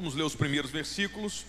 [0.00, 1.44] Vamos ler os primeiros versículos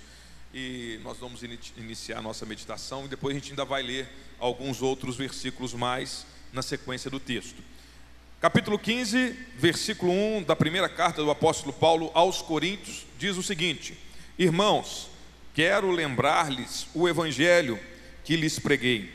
[0.53, 1.41] e nós vamos
[1.77, 6.25] iniciar a nossa meditação e depois a gente ainda vai ler alguns outros versículos mais
[6.51, 7.63] na sequência do texto.
[8.41, 13.97] Capítulo 15, versículo 1 da primeira carta do apóstolo Paulo aos Coríntios diz o seguinte:
[14.37, 15.07] Irmãos,
[15.53, 17.79] quero lembrar-lhes o evangelho
[18.25, 19.13] que lhes preguei,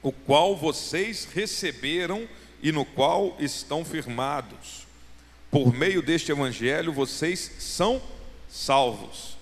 [0.00, 2.26] o qual vocês receberam
[2.62, 4.86] e no qual estão firmados.
[5.50, 8.00] Por meio deste evangelho vocês são
[8.52, 9.38] salvos,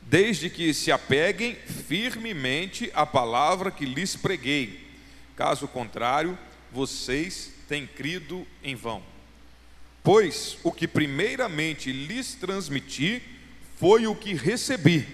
[0.00, 4.88] desde que se apeguem firmemente à palavra que lhes preguei.
[5.36, 6.38] Caso contrário,
[6.72, 9.02] vocês têm crido em vão.
[10.02, 13.22] Pois o que primeiramente lhes transmiti
[13.76, 15.06] foi o que recebi,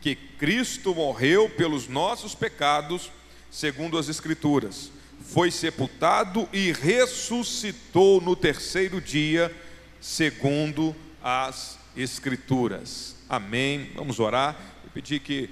[0.00, 3.10] que Cristo morreu pelos nossos pecados,
[3.50, 4.92] segundo as Escrituras,
[5.32, 9.54] foi sepultado e ressuscitou no terceiro dia,
[10.00, 11.81] segundo as Escrituras.
[13.28, 13.90] Amém.
[13.94, 14.56] Vamos orar
[14.86, 15.50] e pedir que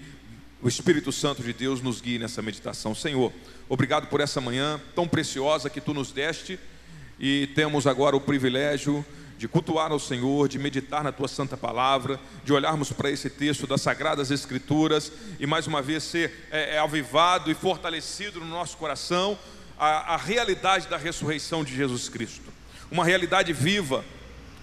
[0.63, 2.95] o Espírito Santo de Deus nos guie nessa meditação.
[2.95, 3.33] Senhor,
[3.69, 6.59] obrigado por essa manhã tão preciosa que tu nos deste
[7.19, 9.05] e temos agora o privilégio
[9.37, 13.67] de cultuar ao Senhor, de meditar na tua santa palavra, de olharmos para esse texto
[13.67, 18.77] das sagradas escrituras e mais uma vez ser é, é, avivado e fortalecido no nosso
[18.79, 19.39] coração
[19.79, 22.51] a, a realidade da ressurreição de Jesus Cristo,
[22.91, 24.05] uma realidade viva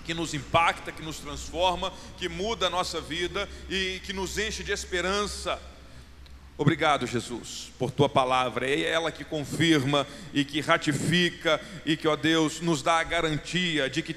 [0.08, 4.64] que nos impacta, que nos transforma, que muda a nossa vida e que nos enche
[4.64, 5.62] de esperança
[6.58, 8.68] Obrigado, Jesus, por tua palavra.
[8.68, 13.88] É ela que confirma e que ratifica e que, ó Deus, nos dá a garantia
[13.88, 14.16] de que,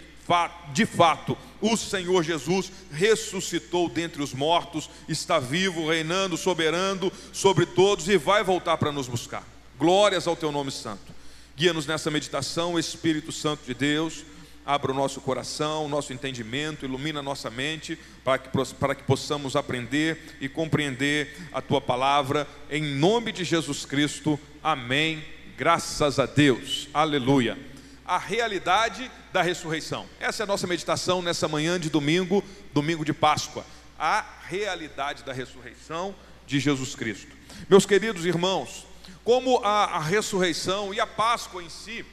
[0.72, 8.08] de fato, o Senhor Jesus ressuscitou dentre os mortos, está vivo, reinando, soberano sobre todos
[8.08, 9.44] e vai voltar para nos buscar.
[9.78, 11.12] Glórias ao teu nome santo.
[11.54, 14.24] Guia-nos nessa meditação, Espírito Santo de Deus
[14.64, 19.02] abra o nosso coração, o nosso entendimento, ilumina a nossa mente, para que, para que
[19.02, 25.24] possamos aprender e compreender a tua palavra, em nome de Jesus Cristo, amém.
[25.56, 27.58] Graças a Deus, aleluia.
[28.04, 32.42] A realidade da ressurreição, essa é a nossa meditação nessa manhã de domingo,
[32.72, 33.64] domingo de Páscoa.
[33.98, 36.14] A realidade da ressurreição
[36.46, 37.36] de Jesus Cristo.
[37.68, 38.86] Meus queridos irmãos,
[39.22, 42.04] como a, a ressurreição e a Páscoa em si,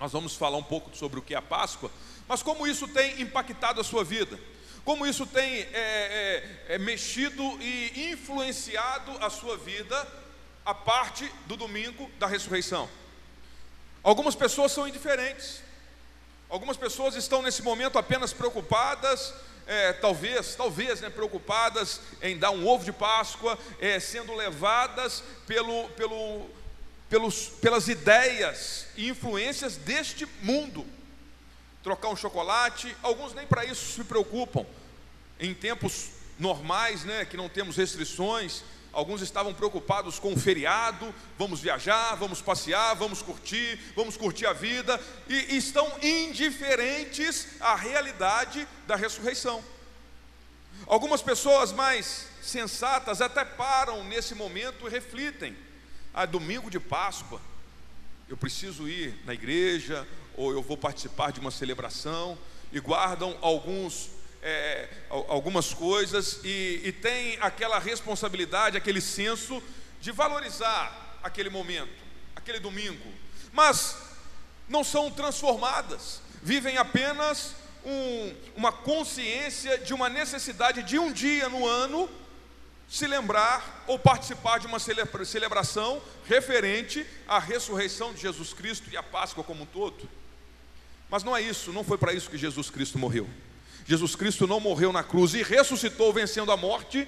[0.00, 1.90] nós vamos falar um pouco sobre o que é a Páscoa,
[2.26, 4.40] mas como isso tem impactado a sua vida,
[4.82, 10.08] como isso tem é, é, é, mexido e influenciado a sua vida,
[10.64, 12.88] a parte do domingo da ressurreição.
[14.02, 15.60] Algumas pessoas são indiferentes,
[16.48, 19.34] algumas pessoas estão nesse momento apenas preocupadas
[19.66, 25.88] é, talvez, talvez, né, preocupadas em dar um ovo de Páscoa, é, sendo levadas pelo,
[25.90, 26.48] pelo,
[27.10, 30.86] pelos, pelas ideias e influências deste mundo.
[31.82, 34.64] Trocar um chocolate, alguns nem para isso se preocupam.
[35.38, 38.62] Em tempos normais, né, que não temos restrições,
[38.92, 44.52] alguns estavam preocupados com o feriado, vamos viajar, vamos passear, vamos curtir, vamos curtir a
[44.52, 49.64] vida, e, e estão indiferentes à realidade da ressurreição.
[50.86, 55.56] Algumas pessoas mais sensatas até param nesse momento e refletem
[56.12, 57.40] ah, domingo de Páscoa,
[58.28, 60.06] eu preciso ir na igreja,
[60.36, 62.38] ou eu vou participar de uma celebração,
[62.72, 64.10] e guardam alguns,
[64.42, 69.62] é, algumas coisas, e, e tem aquela responsabilidade, aquele senso
[70.00, 72.02] de valorizar aquele momento,
[72.34, 73.12] aquele domingo,
[73.52, 73.96] mas
[74.68, 77.54] não são transformadas, vivem apenas
[77.84, 82.08] um, uma consciência de uma necessidade de um dia no ano
[82.90, 89.02] se lembrar ou participar de uma celebração referente à ressurreição de Jesus Cristo e à
[89.02, 90.10] Páscoa como um todo.
[91.08, 93.30] Mas não é isso, não foi para isso que Jesus Cristo morreu.
[93.86, 97.06] Jesus Cristo não morreu na cruz e ressuscitou vencendo a morte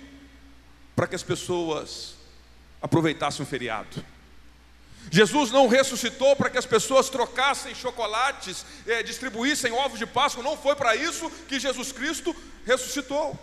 [0.94, 2.14] para que as pessoas
[2.81, 4.04] aproveitassem o feriado.
[5.10, 10.56] Jesus não ressuscitou para que as pessoas trocassem chocolates, eh, distribuíssem ovos de Páscoa, não
[10.56, 13.37] foi para isso que Jesus Cristo ressuscitou.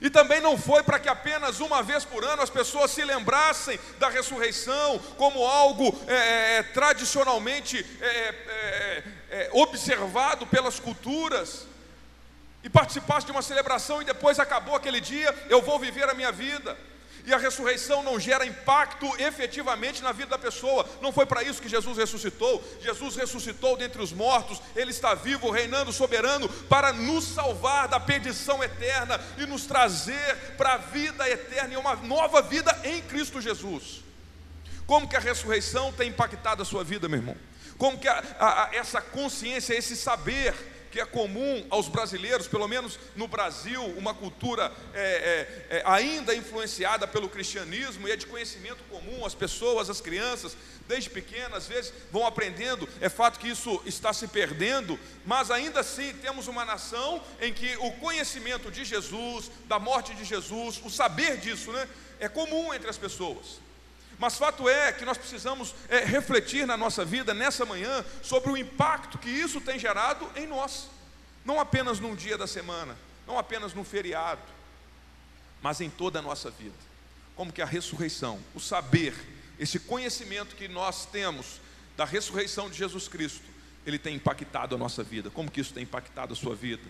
[0.00, 3.78] E também não foi para que apenas uma vez por ano as pessoas se lembrassem
[3.98, 11.66] da ressurreição como algo é, é, é tradicionalmente é, é, é, observado pelas culturas,
[12.62, 16.30] e participasse de uma celebração e depois acabou aquele dia, eu vou viver a minha
[16.30, 16.76] vida
[17.24, 20.88] e a ressurreição não gera impacto efetivamente na vida da pessoa.
[21.00, 22.62] Não foi para isso que Jesus ressuscitou.
[22.80, 28.62] Jesus ressuscitou dentre os mortos, ele está vivo, reinando soberano para nos salvar da perdição
[28.62, 34.02] eterna e nos trazer para a vida eterna e uma nova vida em Cristo Jesus.
[34.86, 37.36] Como que a ressurreição tem impactado a sua vida, meu irmão?
[37.78, 40.54] Como que a, a, a, essa consciência, esse saber
[40.90, 46.34] que é comum aos brasileiros, pelo menos no Brasil, uma cultura é, é, é, ainda
[46.34, 50.56] influenciada pelo cristianismo e é de conhecimento comum, as pessoas, as crianças,
[50.88, 55.80] desde pequenas, às vezes vão aprendendo, é fato que isso está se perdendo, mas ainda
[55.80, 60.90] assim temos uma nação em que o conhecimento de Jesus, da morte de Jesus, o
[60.90, 61.88] saber disso, né,
[62.18, 63.60] é comum entre as pessoas.
[64.20, 68.56] Mas fato é que nós precisamos é, refletir na nossa vida nessa manhã sobre o
[68.56, 70.90] impacto que isso tem gerado em nós,
[71.42, 74.42] não apenas num dia da semana, não apenas num feriado,
[75.62, 76.76] mas em toda a nossa vida.
[77.34, 79.14] Como que a ressurreição, o saber,
[79.58, 81.58] esse conhecimento que nós temos
[81.96, 83.48] da ressurreição de Jesus Cristo,
[83.86, 85.30] ele tem impactado a nossa vida.
[85.30, 86.84] Como que isso tem impactado a sua vida?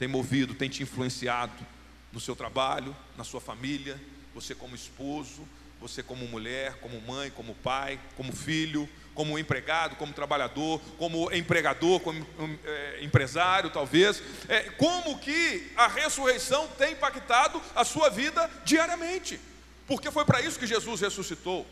[0.00, 1.64] Tem movido, tem te influenciado
[2.12, 4.00] no seu trabalho, na sua família,
[4.34, 5.46] você como esposo,
[5.82, 12.00] você como mulher, como mãe, como pai, como filho, como empregado, como trabalhador, como empregador,
[12.00, 12.24] como
[12.64, 14.22] é, empresário, talvez.
[14.48, 19.40] É, como que a ressurreição tem impactado a sua vida diariamente?
[19.86, 21.66] Porque foi para isso que Jesus ressuscitou.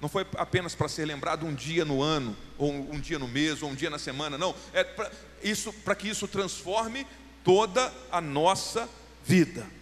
[0.00, 3.62] Não foi apenas para ser lembrado um dia no ano, ou um dia no mês,
[3.62, 4.54] ou um dia na semana, não.
[4.72, 7.06] É para que isso transforme
[7.44, 8.88] toda a nossa
[9.24, 9.77] vida.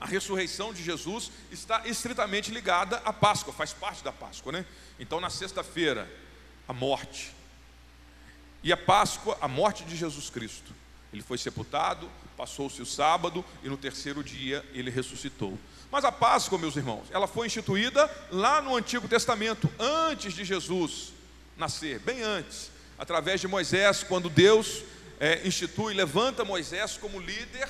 [0.00, 4.64] A ressurreição de Jesus está estritamente ligada à Páscoa, faz parte da Páscoa, né?
[4.98, 6.10] Então, na sexta-feira,
[6.66, 7.34] a morte.
[8.62, 10.72] E a Páscoa, a morte de Jesus Cristo.
[11.12, 15.58] Ele foi sepultado, passou-se o sábado e no terceiro dia ele ressuscitou.
[15.90, 21.12] Mas a Páscoa, meus irmãos, ela foi instituída lá no Antigo Testamento, antes de Jesus
[21.58, 24.82] nascer, bem antes, através de Moisés, quando Deus
[25.18, 27.68] é, institui, levanta Moisés como líder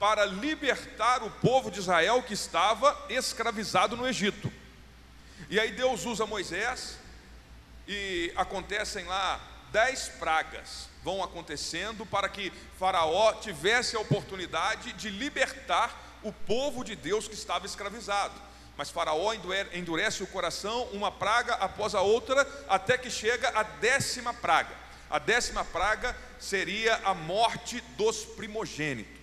[0.00, 4.52] para libertar o povo de Israel que estava escravizado no Egito.
[5.48, 6.98] E aí Deus usa Moisés
[7.86, 16.18] e acontecem lá dez pragas vão acontecendo para que Faraó tivesse a oportunidade de libertar
[16.22, 18.34] o povo de Deus que estava escravizado.
[18.76, 19.32] Mas Faraó
[19.72, 24.74] endurece o coração, uma praga após a outra, até que chega a décima praga.
[25.10, 29.19] A décima praga seria a morte dos primogênitos.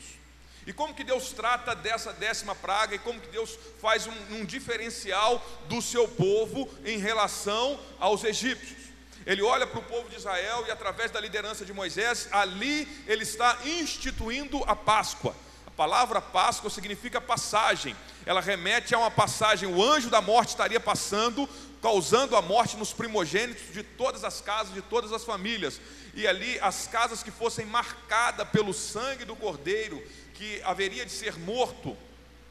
[0.68, 4.44] E como que Deus trata dessa décima praga e como que Deus faz um, um
[4.44, 8.78] diferencial do seu povo em relação aos egípcios?
[9.26, 13.24] Ele olha para o povo de Israel e, através da liderança de Moisés, ali ele
[13.24, 15.34] está instituindo a Páscoa.
[15.66, 19.70] A palavra Páscoa significa passagem, ela remete a uma passagem.
[19.70, 21.48] O anjo da morte estaria passando,
[21.82, 25.80] causando a morte nos primogênitos de todas as casas, de todas as famílias.
[26.14, 30.04] E ali, as casas que fossem marcadas pelo sangue do cordeiro,
[30.38, 31.98] que haveria de ser morto,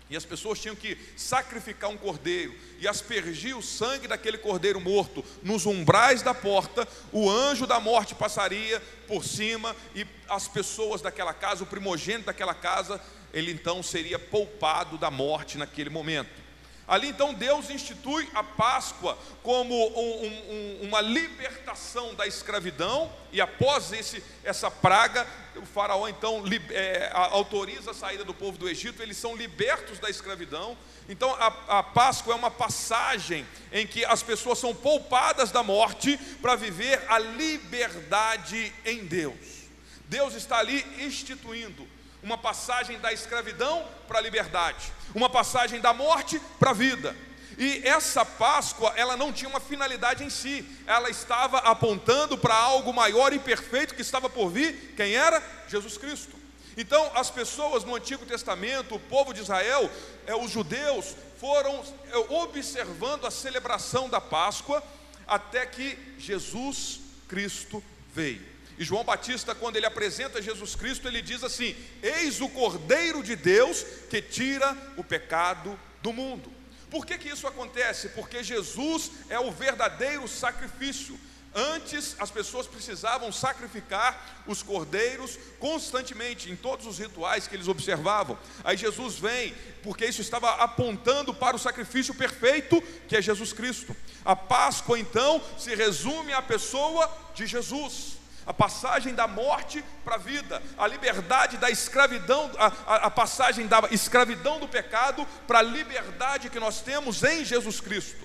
[0.09, 5.25] e as pessoas tinham que sacrificar um cordeiro e aspergir o sangue daquele cordeiro morto
[5.43, 11.35] nos umbrais da porta, o anjo da morte passaria por cima e as pessoas daquela
[11.35, 13.01] casa, o primogênito daquela casa,
[13.33, 16.46] ele então seria poupado da morte naquele momento.
[16.89, 23.93] Ali então Deus institui a Páscoa como um, um, uma libertação da escravidão, e após
[23.93, 29.17] esse, essa praga, o Faraó então é, autoriza a saída do povo do Egito, eles
[29.17, 30.79] são libertos da escravidão.
[31.09, 36.17] Então a, a Páscoa é uma passagem em que as pessoas são poupadas da morte
[36.41, 39.67] para viver a liberdade em Deus.
[40.09, 46.41] Deus está ali instituindo uma passagem da escravidão para a liberdade, uma passagem da morte
[46.59, 47.17] para a vida.
[47.59, 52.93] E essa Páscoa, ela não tinha uma finalidade em si, ela estava apontando para algo
[52.93, 54.95] maior e perfeito que estava por vir.
[54.97, 55.43] Quem era?
[55.69, 56.37] Jesus Cristo.
[56.77, 59.91] Então, as pessoas no Antigo Testamento, o povo de Israel,
[60.27, 64.83] é, os judeus, foram é, observando a celebração da Páscoa
[65.27, 67.83] até que Jesus Cristo
[68.15, 68.56] veio.
[68.79, 73.35] E João Batista, quando ele apresenta Jesus Cristo, ele diz assim: Eis o Cordeiro de
[73.35, 76.53] Deus que tira o pecado do mundo.
[76.91, 78.11] Por que, que isso acontece?
[78.11, 81.19] Porque Jesus é o verdadeiro sacrifício.
[81.55, 88.39] Antes as pessoas precisavam sacrificar os cordeiros constantemente, em todos os rituais que eles observavam.
[88.63, 93.97] Aí Jesus vem, porque isso estava apontando para o sacrifício perfeito, que é Jesus Cristo.
[94.23, 98.16] A Páscoa então se resume à pessoa de Jesus
[98.47, 103.67] a passagem da morte para a vida, a liberdade da escravidão, a, a, a passagem
[103.67, 108.25] da escravidão do pecado para a liberdade que nós temos em Jesus Cristo.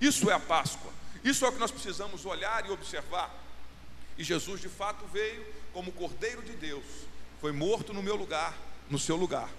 [0.00, 0.90] Isso é a Páscoa,
[1.22, 3.30] isso é o que nós precisamos olhar e observar.
[4.16, 6.84] E Jesus de fato veio como Cordeiro de Deus,
[7.40, 8.56] foi morto no meu lugar,
[8.88, 9.50] no seu lugar,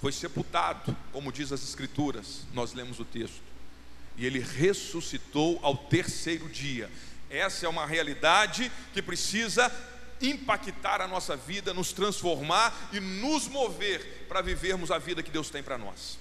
[0.00, 3.42] foi sepultado, como diz as Escrituras, nós lemos o texto,
[4.16, 6.90] e ele ressuscitou ao terceiro dia.
[7.34, 9.72] Essa é uma realidade que precisa
[10.22, 15.50] impactar a nossa vida, nos transformar e nos mover para vivermos a vida que Deus
[15.50, 16.16] tem para nós.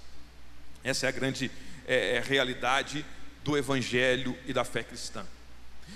[0.83, 1.51] Essa é a grande
[1.87, 3.05] é, é, realidade
[3.43, 5.23] do Evangelho e da fé cristã.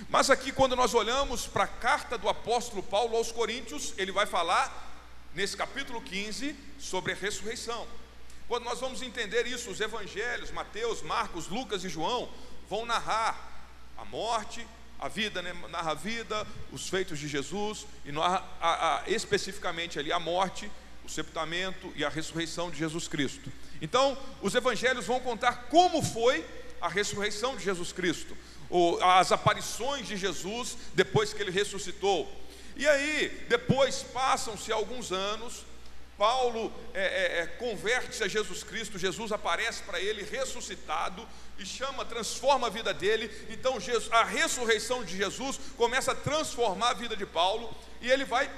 [0.07, 4.27] Mas aqui, quando nós olhamos para a carta do apóstolo Paulo aos Coríntios, ele vai
[4.27, 4.93] falar,
[5.33, 7.87] nesse capítulo 15, sobre a ressurreição.
[8.47, 12.29] Quando nós vamos entender isso, os evangelhos, Mateus, Marcos, Lucas e João,
[12.69, 13.65] vão narrar
[13.97, 14.65] a morte,
[14.99, 15.53] a vida, né?
[15.69, 20.69] narra a vida, os feitos de Jesus, e narra a, a, especificamente ali a morte,
[21.05, 23.51] o sepultamento e a ressurreição de Jesus Cristo.
[23.81, 26.43] Então, os evangelhos vão contar como foi
[26.81, 28.35] a ressurreição de Jesus Cristo,
[28.69, 32.29] ou as aparições de Jesus depois que ele ressuscitou.
[32.75, 35.65] E aí, depois passam-se alguns anos,
[36.17, 41.27] Paulo é, é, é, converte-se a Jesus Cristo, Jesus aparece para ele ressuscitado
[41.59, 43.29] e chama, transforma a vida dele.
[43.49, 48.25] Então Jesus, a ressurreição de Jesus começa a transformar a vida de Paulo e ele
[48.25, 48.49] vai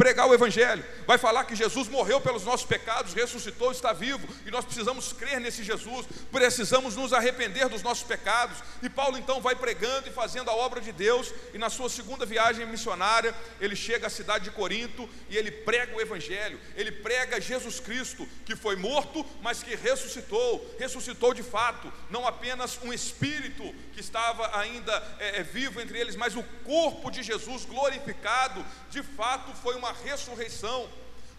[0.00, 4.50] pregar o Evangelho, vai falar que Jesus morreu pelos nossos pecados, ressuscitou, está vivo, e
[4.50, 8.56] nós precisamos crer nesse Jesus, precisamos nos arrepender dos nossos pecados.
[8.82, 12.24] E Paulo então vai pregando e fazendo a obra de Deus, e na sua segunda
[12.24, 17.38] viagem missionária, ele chega à cidade de Corinto e ele prega o Evangelho, ele prega
[17.38, 23.70] Jesus Cristo, que foi morto, mas que ressuscitou, ressuscitou de fato, não apenas um espírito
[23.92, 29.02] que estava ainda é, é, vivo entre eles, mas o corpo de Jesus glorificado, de
[29.02, 30.88] fato foi uma ressurreição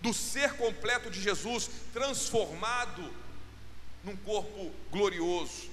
[0.02, 3.14] do ser completo de Jesus transformado
[4.04, 5.70] num corpo glorioso.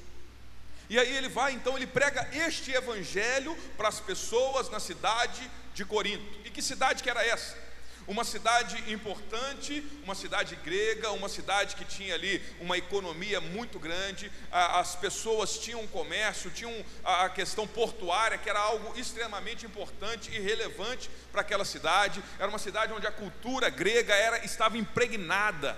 [0.91, 5.85] E aí ele vai, então, ele prega este evangelho para as pessoas na cidade de
[5.85, 6.41] Corinto.
[6.45, 7.68] E que cidade que era essa?
[8.09, 14.33] Uma cidade importante, uma cidade grega, uma cidade que tinha ali uma economia muito grande,
[14.51, 16.73] as pessoas tinham comércio, tinham
[17.05, 22.25] a questão portuária, que era algo extremamente importante e relevante para aquela cidade.
[22.39, 25.77] Era uma cidade onde a cultura grega era, estava impregnada.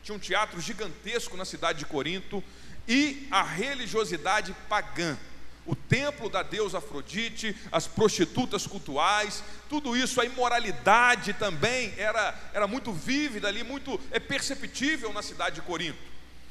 [0.00, 2.40] Tinha um teatro gigantesco na cidade de Corinto
[2.86, 5.18] e a religiosidade pagã
[5.66, 12.66] o templo da deusa Afrodite, as prostitutas cultuais, tudo isso, a imoralidade também era, era
[12.66, 15.98] muito vívida ali, muito é perceptível na cidade de Corinto.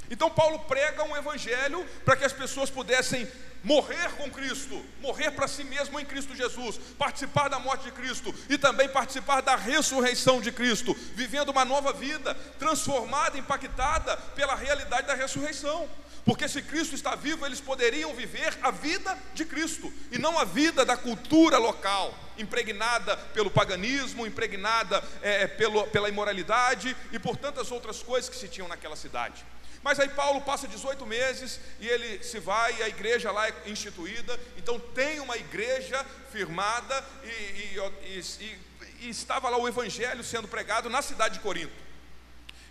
[0.09, 3.27] Então Paulo prega um evangelho para que as pessoas pudessem
[3.63, 8.33] morrer com Cristo, morrer para si mesmo em Cristo Jesus, participar da morte de Cristo
[8.49, 15.07] e também participar da ressurreição de Cristo, vivendo uma nova vida, transformada, impactada pela realidade
[15.07, 15.87] da ressurreição.
[16.25, 20.45] Porque se Cristo está vivo, eles poderiam viver a vida de Cristo e não a
[20.45, 27.71] vida da cultura local, impregnada pelo paganismo, impregnada é, pelo, pela imoralidade e por tantas
[27.71, 29.45] outras coisas que se tinham naquela cidade.
[29.83, 33.53] Mas aí Paulo passa 18 meses e ele se vai, e a igreja lá é
[33.65, 38.59] instituída, então tem uma igreja firmada e, e, e,
[39.01, 41.83] e estava lá o evangelho sendo pregado na cidade de Corinto.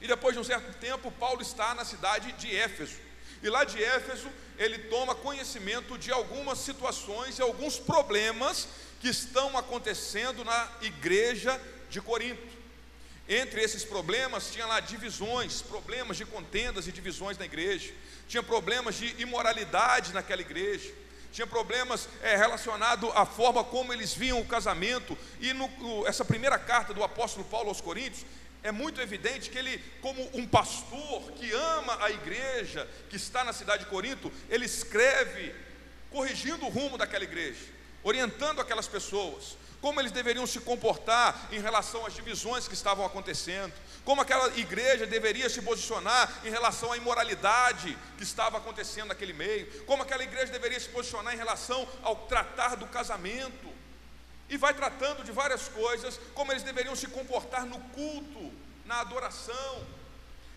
[0.01, 2.97] E depois de um certo tempo, Paulo está na cidade de Éfeso.
[3.43, 8.69] E lá de Éfeso, ele toma conhecimento de algumas situações e alguns problemas
[9.01, 12.62] que estão acontecendo na igreja de Corinto.
[13.29, 17.93] Entre esses problemas, tinha lá divisões, problemas de contendas e divisões na igreja,
[18.29, 20.93] tinha problemas de imoralidade naquela igreja,
[21.33, 26.59] tinha problemas é, relacionados à forma como eles viam o casamento, e no, essa primeira
[26.59, 28.27] carta do apóstolo Paulo aos Coríntios,
[28.63, 33.53] é muito evidente que ele, como um pastor que ama a igreja que está na
[33.53, 35.55] cidade de Corinto, ele escreve
[36.11, 37.65] corrigindo o rumo daquela igreja,
[38.05, 43.75] orientando aquelas pessoas, como eles deveriam se comportar em relação às divisões que estavam acontecendo,
[44.05, 49.85] como aquela igreja deveria se posicionar em relação à imoralidade que estava acontecendo naquele meio,
[49.85, 53.69] como aquela igreja deveria se posicionar em relação ao tratar do casamento
[54.49, 58.53] e vai tratando de várias coisas, como eles deveriam se comportar no culto,
[58.87, 59.85] na adoração.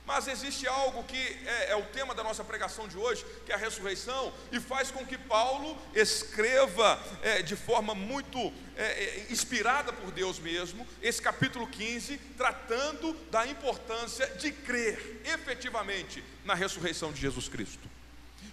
[0.06, 3.56] Mas existe algo que é, é, o tema da nossa pregação de hoje, que é
[3.56, 9.92] a ressurreição, e faz com que Paulo escreva é, de forma muito é, é inspirada
[9.92, 17.22] por Deus mesmo, esse capítulo 15, tratando da importância de crer efetivamente na ressurreição de
[17.22, 17.96] Jesus Cristo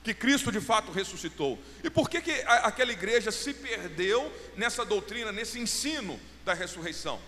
[0.02, 1.56] que Cristo de fato ressuscitou.
[1.84, 7.20] E por que, que aquela igreja se perdeu nessa doutrina, nesse ensino da ressurreição?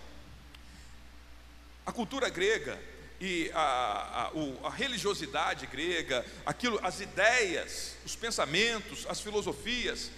[1.86, 2.80] A cultura grega
[3.24, 10.10] e a, a, a religiosidade grega, aquilo, as ideias, os pensamentos, as filosofias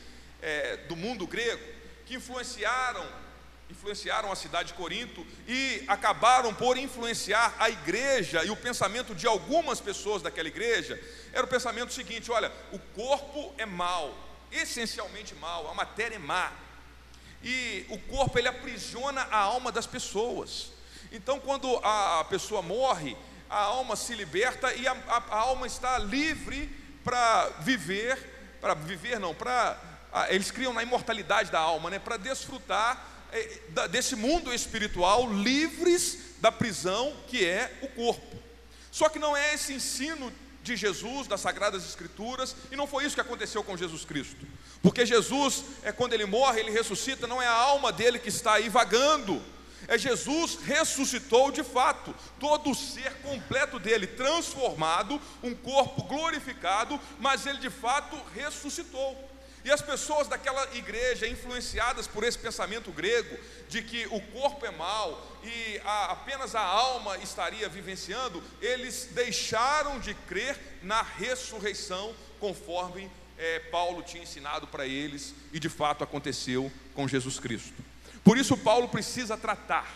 [0.43, 1.65] é, do mundo grego,
[2.05, 3.27] que influenciaram
[3.69, 9.27] influenciaram a cidade de Corinto e acabaram por influenciar a igreja e o pensamento de
[9.27, 11.01] algumas pessoas daquela igreja,
[11.33, 14.17] era o pensamento seguinte: olha, o corpo é mal,
[14.51, 16.53] essencialmente mal, a matéria é má.
[17.43, 20.76] e o corpo ele aprisiona a alma das pessoas.
[21.17, 23.17] Então, quando a pessoa morre,
[23.49, 26.71] a alma se liberta e a, a, a alma está livre
[27.03, 29.81] para viver, para viver não, para
[30.29, 33.03] eles criam na imortalidade da alma, né, para desfrutar
[33.71, 38.37] da, desse mundo espiritual livres da prisão que é o corpo.
[38.93, 40.31] Só que não é esse ensino
[40.63, 44.47] de Jesus, das Sagradas Escrituras, e não foi isso que aconteceu com Jesus Cristo.
[44.83, 48.55] Porque Jesus, é quando ele morre, ele ressuscita, não é a alma dele que está
[48.55, 49.43] aí vagando.
[49.89, 57.47] É Jesus ressuscitou de fato, todo o ser completo dele transformado, um corpo glorificado, mas
[57.47, 59.17] ele de fato ressuscitou.
[59.65, 63.37] E as pessoas daquela igreja, influenciadas por esse pensamento grego,
[63.69, 69.99] de que o corpo é mau e a, apenas a alma estaria vivenciando, eles deixaram
[69.99, 76.71] de crer na ressurreição, conforme é, Paulo tinha ensinado para eles, e de fato aconteceu
[76.95, 77.86] com Jesus Cristo.
[78.27, 79.87] Por isso, Paulo precisa tratar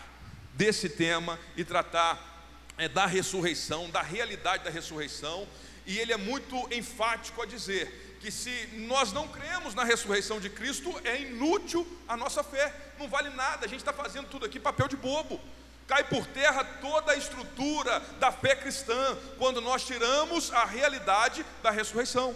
[0.53, 2.47] desse tema e tratar
[2.77, 5.45] é, da ressurreição, da realidade da ressurreição,
[5.85, 10.49] e ele é muito enfático a dizer que se nós não cremos na ressurreição de
[10.49, 14.61] Cristo, é inútil a nossa fé, não vale nada, a gente está fazendo tudo aqui
[14.61, 15.37] papel de bobo.
[15.85, 21.69] Cai por terra toda a estrutura da fé cristã, quando nós tiramos a realidade da
[21.69, 22.33] ressurreição.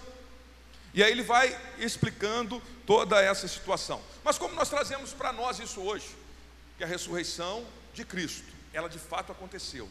[0.94, 4.02] E aí ele vai explicando toda essa situação.
[4.24, 6.16] Mas como nós trazemos para nós isso hoje?
[6.78, 9.90] Que a ressurreição de Cristo, ela de fato aconteceu.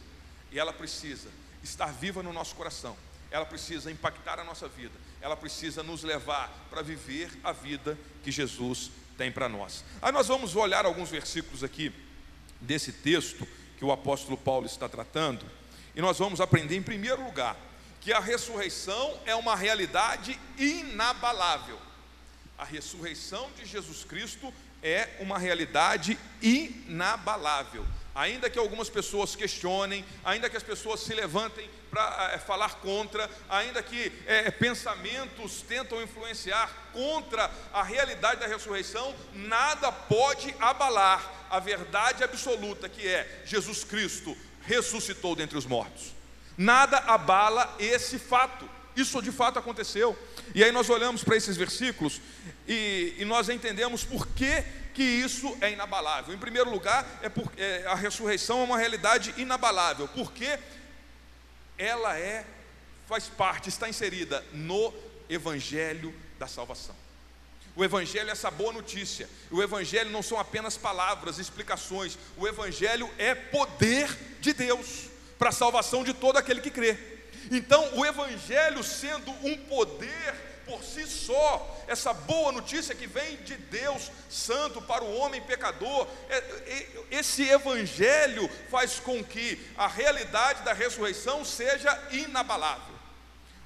[0.51, 1.29] E ela precisa
[1.63, 2.95] estar viva no nosso coração.
[3.31, 4.93] Ela precisa impactar a nossa vida
[5.25, 9.83] ela precisa nos levar para viver a vida que Jesus tem para nós.
[9.99, 11.91] Aí nós vamos olhar alguns versículos aqui
[12.61, 13.47] desse texto
[13.79, 15.43] que o apóstolo Paulo está tratando,
[15.95, 17.57] e nós vamos aprender em primeiro lugar
[18.01, 21.79] que a ressurreição é uma realidade inabalável.
[22.57, 27.85] A ressurreição de Jesus Cristo é uma realidade inabalável.
[28.13, 33.29] Ainda que algumas pessoas questionem, ainda que as pessoas se levantem para é, falar contra,
[33.49, 41.59] ainda que é, pensamentos tentam influenciar contra a realidade da ressurreição, nada pode abalar a
[41.59, 46.13] verdade absoluta que é Jesus Cristo ressuscitou dentre os mortos.
[46.57, 48.69] Nada abala esse fato.
[48.95, 50.17] Isso de fato aconteceu.
[50.53, 52.21] E aí nós olhamos para esses versículos
[52.67, 56.33] e, e, nós entendemos por que, que isso é inabalável.
[56.33, 57.31] Em primeiro lugar, é
[57.61, 60.07] é, a ressurreição é uma realidade inabalável.
[60.09, 60.57] Porque
[61.77, 62.45] ela é,
[63.07, 64.93] faz parte, está inserida no
[65.29, 66.95] Evangelho da salvação.
[67.75, 69.29] O Evangelho é essa boa notícia.
[69.51, 72.17] O Evangelho não são apenas palavras, explicações.
[72.37, 77.14] O Evangelho é poder de Deus para a salvação de todo aquele que crê.
[77.51, 83.55] Então, o Evangelho sendo um poder por si só, essa boa notícia que vem de
[83.55, 90.63] Deus Santo para o homem pecador, é, é, esse Evangelho faz com que a realidade
[90.63, 92.95] da ressurreição seja inabalável.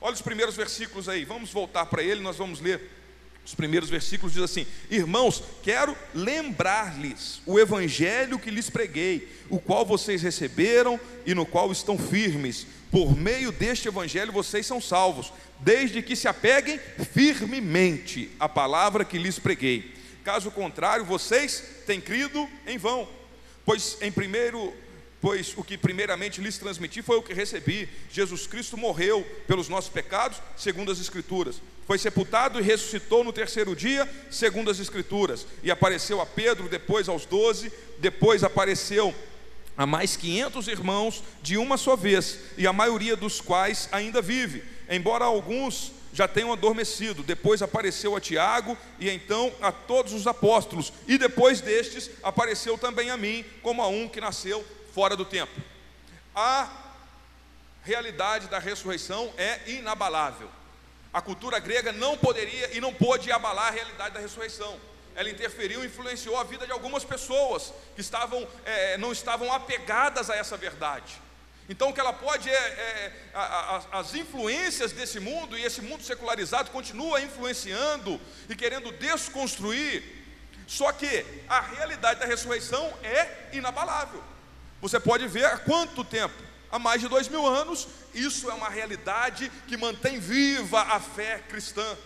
[0.02, 2.99] Olha os primeiros versículos aí, vamos voltar para ele, nós vamos ler.
[3.45, 9.86] Os primeiros versículos diz assim: Irmãos, quero lembrar-lhes o evangelho que lhes preguei, o qual
[9.86, 12.67] vocês receberam e no qual estão firmes.
[12.91, 16.80] Por meio deste evangelho vocês são salvos, desde que se apeguem
[17.12, 19.93] firmemente à palavra que lhes preguei.
[20.23, 23.08] Caso contrário, vocês têm crido em vão.
[23.65, 24.73] Pois em primeiro,
[25.21, 27.89] pois o que primeiramente lhes transmiti foi o que recebi.
[28.12, 31.62] Jesus Cristo morreu pelos nossos pecados, segundo as escrituras.
[31.89, 35.47] Foi sepultado e ressuscitou no terceiro dia, segundo as escrituras.
[35.63, 39.12] E apareceu a Pedro, depois aos doze, depois apareceu
[39.75, 44.63] a mais quinhentos irmãos de uma só vez, e a maioria dos quais ainda vive
[44.88, 47.23] embora alguns já tenham adormecido.
[47.23, 50.93] Depois apareceu a Tiago e então a todos os apóstolos.
[51.08, 55.60] E depois destes apareceu também a mim, como a um que nasceu fora do tempo.
[56.36, 56.69] A
[57.84, 60.59] realidade da ressurreição é inabalável.
[61.13, 64.80] A cultura grega não poderia e não pôde abalar a realidade da ressurreição.
[65.15, 70.30] Ela interferiu e influenciou a vida de algumas pessoas que estavam, é, não estavam apegadas
[70.30, 71.19] a essa verdade.
[71.67, 75.82] Então, o que ela pode é, é a, a, as influências desse mundo, e esse
[75.82, 80.04] mundo secularizado continua influenciando e querendo desconstruir,
[80.65, 84.24] só que a realidade da ressurreição é inabalável.
[84.82, 86.49] Você pode ver há quanto tempo?
[86.72, 91.40] Há mais de dois mil anos, isso é uma realidade que mantém viva a fé
[91.50, 91.98] cristã.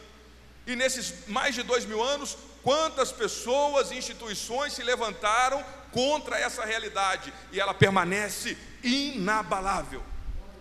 [0.65, 6.65] E nesses mais de dois mil anos, quantas pessoas e instituições se levantaram contra essa
[6.65, 10.04] realidade e ela permanece inabalável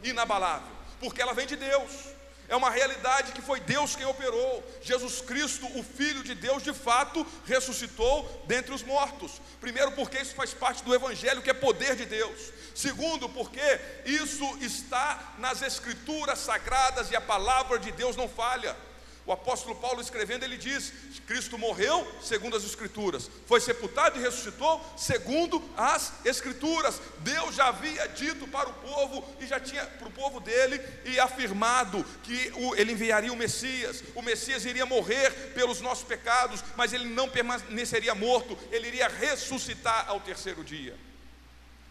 [0.03, 2.12] inabalável porque ela vem de Deus.
[2.53, 4.63] É uma realidade que foi Deus quem operou.
[4.83, 9.41] Jesus Cristo, o Filho de Deus, de fato ressuscitou dentre os mortos.
[9.59, 12.53] Primeiro, porque isso faz parte do Evangelho, que é poder de Deus.
[12.75, 18.77] Segundo, porque isso está nas Escrituras sagradas e a palavra de Deus não falha.
[19.25, 20.93] O apóstolo Paulo escrevendo, ele diz:
[21.27, 27.01] Cristo morreu segundo as Escrituras, foi sepultado e ressuscitou segundo as Escrituras.
[27.21, 31.21] Deus já havia dito para o povo e já tinha para o povo dele e
[31.21, 34.03] afirmado que o, ele enviaria o Messias.
[34.15, 40.07] O Messias iria morrer pelos nossos pecados, mas ele não permaneceria morto, ele iria ressuscitar
[40.09, 40.97] ao terceiro dia.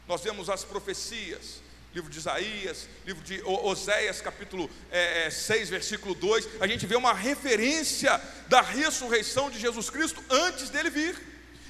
[0.05, 1.61] Nós vemos as profecias
[1.93, 6.95] livro de Isaías, livro de Oséias, capítulo é, 6, é, versículo 2, a gente vê
[6.95, 11.19] uma referência da ressurreição de Jesus Cristo antes dele vir.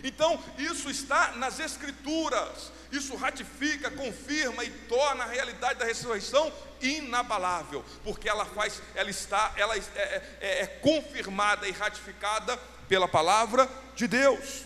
[0.03, 7.83] Então, isso está nas Escrituras, isso ratifica, confirma e torna a realidade da ressurreição inabalável,
[8.03, 12.57] porque ela faz, ela está, ela é, é, é, é confirmada e ratificada
[12.87, 14.65] pela palavra de Deus.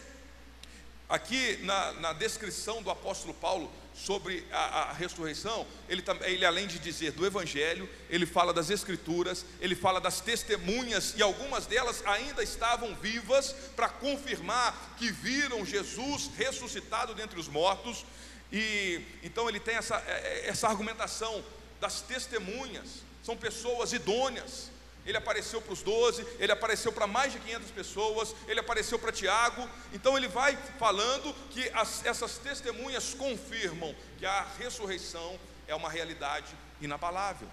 [1.07, 6.77] Aqui na, na descrição do apóstolo Paulo sobre a, a, ressurreição, ele, ele além de
[6.77, 12.43] dizer do Evangelho, ele fala das Escrituras, ele fala das testemunhas, e algumas delas ainda
[12.43, 18.05] estavam vivas para confirmar que viram Jesus ressuscitado dentre os mortos,
[18.51, 21.43] e então ele tem essa, é, é, essa argumentação
[21.79, 24.69] das testemunhas, são pessoas idôneas,
[25.05, 29.11] ele apareceu para os doze, ele apareceu para mais de 500 pessoas, ele apareceu para
[29.11, 29.69] Tiago.
[29.93, 36.55] Então ele vai falando que as, essas testemunhas confirmam que a ressurreição é uma realidade
[36.81, 37.47] inabalável.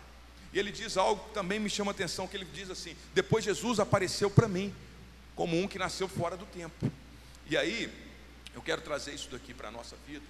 [0.53, 3.45] E ele diz algo que também me chama a atenção, que ele diz assim: depois
[3.45, 4.75] Jesus apareceu para mim,
[5.37, 6.91] como um que nasceu fora do tempo.
[7.49, 7.93] E aí,
[8.55, 10.25] eu quero trazer isso daqui para a nossa vida,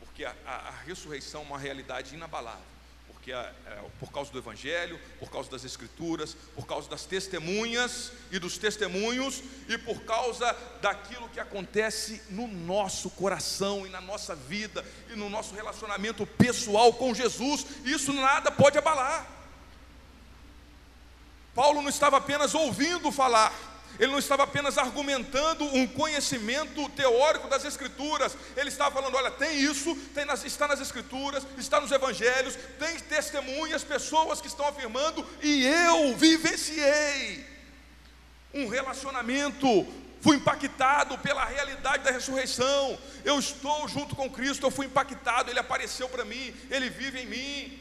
[0.00, 2.73] porque a, a, a ressurreição é uma realidade inabalável
[3.24, 8.12] porque é, é, por causa do Evangelho, por causa das Escrituras, por causa das testemunhas
[8.30, 14.34] e dos testemunhos, e por causa daquilo que acontece no nosso coração e na nossa
[14.34, 19.26] vida e no nosso relacionamento pessoal com Jesus, isso nada pode abalar.
[21.54, 23.54] Paulo não estava apenas ouvindo falar,
[23.98, 29.58] ele não estava apenas argumentando um conhecimento teórico das Escrituras, ele estava falando: olha, tem
[29.58, 35.24] isso, tem nas, está nas Escrituras, está nos Evangelhos, tem testemunhas, pessoas que estão afirmando,
[35.42, 37.46] e eu vivenciei
[38.52, 39.86] um relacionamento,
[40.20, 45.58] fui impactado pela realidade da ressurreição, eu estou junto com Cristo, eu fui impactado, Ele
[45.58, 47.80] apareceu para mim, Ele vive em mim.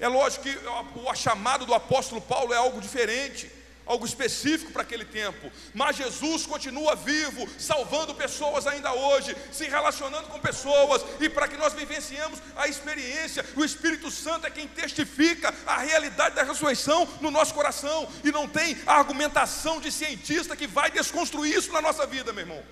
[0.00, 0.58] É lógico que
[0.98, 3.50] o chamado do apóstolo Paulo é algo diferente
[3.86, 10.28] algo específico para aquele tempo, mas Jesus continua vivo, salvando pessoas ainda hoje, se relacionando
[10.28, 15.54] com pessoas, e para que nós vivenciemos a experiência, o Espírito Santo é quem testifica
[15.66, 20.90] a realidade da ressurreição no nosso coração, e não tem argumentação de cientista que vai
[20.90, 22.62] desconstruir isso na nossa vida, meu irmão.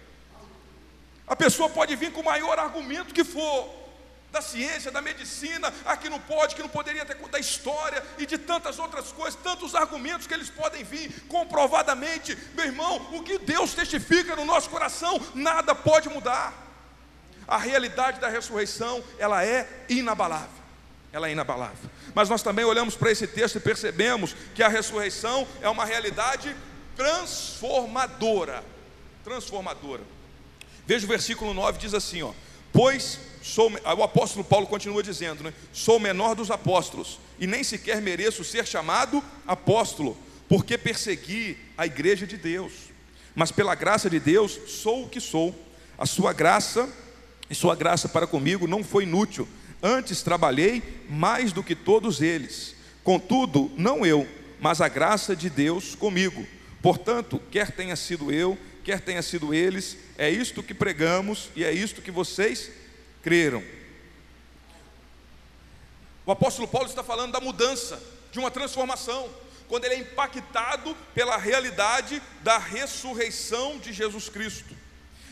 [1.26, 3.81] A pessoa pode vir com o maior argumento que for,
[4.32, 8.24] da ciência, da medicina, a que não pode, que não poderia ter, da história e
[8.24, 12.36] de tantas outras coisas, tantos argumentos que eles podem vir comprovadamente.
[12.54, 16.54] Meu irmão, o que Deus testifica no nosso coração, nada pode mudar.
[17.46, 20.62] A realidade da ressurreição, ela é inabalável.
[21.12, 21.90] Ela é inabalável.
[22.14, 26.56] Mas nós também olhamos para esse texto e percebemos que a ressurreição é uma realidade
[26.96, 28.64] transformadora.
[29.22, 30.02] Transformadora.
[30.86, 32.32] Veja o versículo 9, diz assim, ó:
[32.72, 35.52] Pois sou, o apóstolo Paulo continua dizendo, né?
[35.72, 40.16] Sou o menor dos apóstolos e nem sequer mereço ser chamado apóstolo,
[40.48, 42.72] porque persegui a igreja de Deus.
[43.34, 45.54] Mas pela graça de Deus sou o que sou.
[45.98, 46.88] A sua graça
[47.50, 49.48] e sua graça para comigo não foi inútil.
[49.82, 52.76] Antes trabalhei mais do que todos eles.
[53.02, 54.28] Contudo, não eu,
[54.60, 56.46] mas a graça de Deus comigo.
[56.80, 61.72] Portanto, quer tenha sido eu, quer tenha sido eles, é isto que pregamos e é
[61.72, 62.70] isto que vocês
[63.22, 63.62] creram.
[66.26, 69.28] O apóstolo Paulo está falando da mudança, de uma transformação,
[69.68, 74.74] quando ele é impactado pela realidade da ressurreição de Jesus Cristo.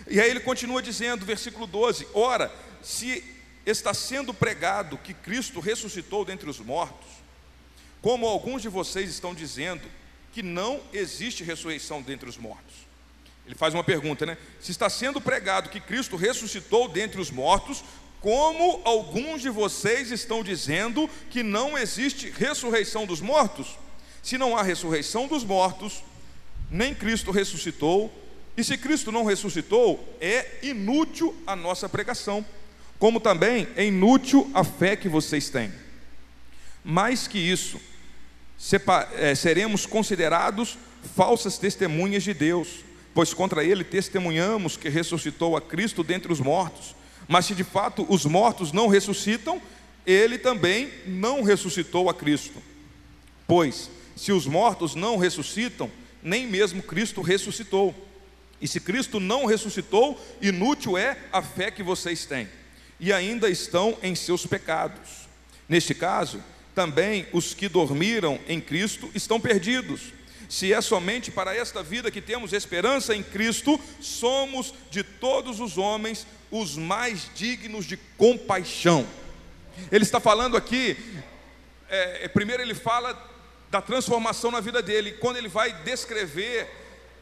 [0.08, 3.22] E aí ele continua dizendo, versículo 12: Ora, se
[3.66, 7.08] está sendo pregado que Cristo ressuscitou dentre os mortos,
[8.00, 9.86] como alguns de vocês estão dizendo
[10.32, 12.89] que não existe ressurreição dentre os mortos.
[13.46, 14.36] Ele faz uma pergunta, né?
[14.60, 17.82] Se está sendo pregado que Cristo ressuscitou dentre os mortos,
[18.20, 23.78] como alguns de vocês estão dizendo que não existe ressurreição dos mortos?
[24.22, 26.04] Se não há ressurreição dos mortos,
[26.70, 28.12] nem Cristo ressuscitou,
[28.56, 32.44] e se Cristo não ressuscitou, é inútil a nossa pregação,
[32.98, 35.72] como também é inútil a fé que vocês têm.
[36.84, 37.80] Mais que isso,
[39.14, 40.76] é, seremos considerados
[41.16, 46.94] falsas testemunhas de Deus, pois contra ele testemunhamos que ressuscitou a Cristo dentre os mortos.
[47.28, 49.60] Mas se de fato os mortos não ressuscitam,
[50.06, 52.60] ele também não ressuscitou a Cristo.
[53.46, 55.90] Pois, se os mortos não ressuscitam,
[56.22, 57.94] nem mesmo Cristo ressuscitou.
[58.60, 62.48] E se Cristo não ressuscitou, inútil é a fé que vocês têm,
[62.98, 65.28] e ainda estão em seus pecados.
[65.68, 66.42] Neste caso,
[66.74, 70.12] também os que dormiram em Cristo estão perdidos.
[70.50, 75.78] Se é somente para esta vida que temos esperança em Cristo, somos de todos os
[75.78, 79.06] homens os mais dignos de compaixão.
[79.92, 80.96] Ele está falando aqui,
[81.88, 83.16] é, primeiro ele fala
[83.70, 86.68] da transformação na vida dele, quando ele vai descrever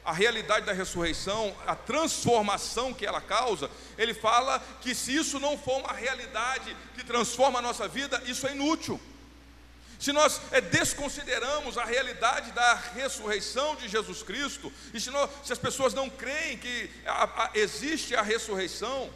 [0.02, 5.58] a realidade da ressurreição, a transformação que ela causa, ele fala que se isso não
[5.58, 8.98] for uma realidade que transforma a nossa vida, isso é inútil.
[9.98, 15.52] Se nós é, desconsideramos a realidade da ressurreição de Jesus Cristo, e se, nós, se
[15.52, 19.10] as pessoas não creem que a, a, existe a ressurreição,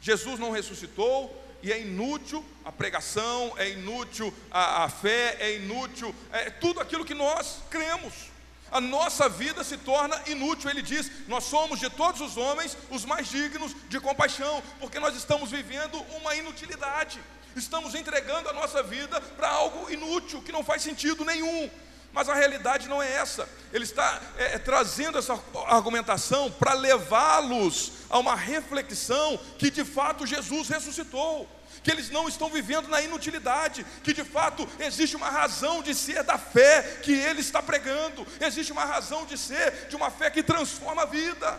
[0.00, 6.14] Jesus não ressuscitou, e é inútil a pregação, é inútil a, a fé, é inútil
[6.32, 8.30] é, tudo aquilo que nós cremos
[8.70, 10.70] a nossa vida se torna inútil.
[10.70, 15.16] Ele diz: Nós somos de todos os homens os mais dignos de compaixão, porque nós
[15.16, 17.20] estamos vivendo uma inutilidade,
[17.56, 21.70] estamos entregando a nossa vida para algo inútil, que não faz sentido nenhum.
[22.12, 23.48] Mas a realidade não é essa.
[23.72, 30.26] Ele está é, é trazendo essa argumentação para levá-los a uma reflexão que de fato
[30.26, 31.48] Jesus ressuscitou
[31.82, 36.22] que eles não estão vivendo na inutilidade, que de fato existe uma razão de ser
[36.22, 40.42] da fé que ele está pregando, existe uma razão de ser de uma fé que
[40.42, 41.58] transforma a vida.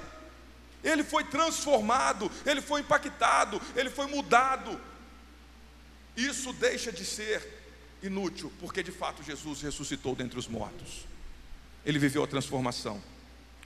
[0.84, 4.80] Ele foi transformado, ele foi impactado, ele foi mudado.
[6.16, 7.42] Isso deixa de ser
[8.04, 11.06] inútil, porque de fato Jesus ressuscitou dentre os mortos.
[11.86, 13.02] Ele viveu a transformação,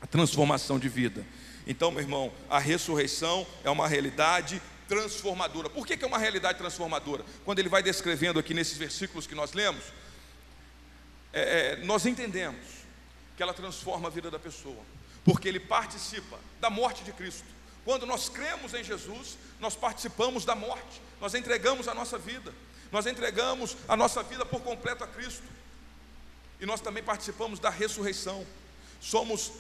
[0.02, 1.26] a transformação de vida.
[1.68, 5.70] Então, meu irmão, a ressurreição é uma realidade transformadora.
[5.70, 7.26] Por que, que é uma realidade transformadora?
[7.44, 9.84] Quando ele vai descrevendo aqui nesses versículos que nós lemos,
[11.34, 12.66] é, é, nós entendemos
[13.36, 14.82] que ela transforma a vida da pessoa,
[15.24, 17.48] porque ele participa da morte de Cristo.
[17.84, 22.54] Quando nós cremos em Jesus, nós participamos da morte, nós entregamos a nossa vida,
[22.92, 25.42] nós entregamos a nossa vida por completo a Cristo,
[26.62, 28.46] e nós também participamos da ressurreição.
[29.02, 29.54] Somos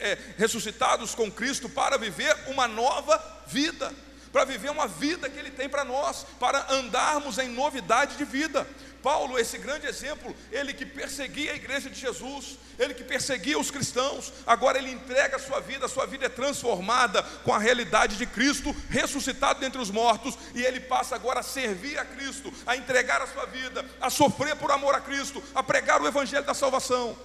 [0.00, 3.94] é, ressuscitados com Cristo para viver uma nova vida
[4.38, 8.64] para viver uma vida que Ele tem para nós, para andarmos em novidade de vida.
[9.02, 13.68] Paulo, esse grande exemplo, ele que perseguia a igreja de Jesus, ele que perseguia os
[13.68, 18.16] cristãos, agora ele entrega a sua vida, a sua vida é transformada com a realidade
[18.16, 22.76] de Cristo, ressuscitado dentre os mortos, e ele passa agora a servir a Cristo, a
[22.76, 26.54] entregar a sua vida, a sofrer por amor a Cristo, a pregar o evangelho da
[26.54, 27.16] salvação.